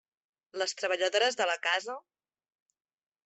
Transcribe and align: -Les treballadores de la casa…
-Les 0.59 0.73
treballadores 0.79 1.37
de 1.41 1.47
la 1.51 1.57
casa… 1.67 1.99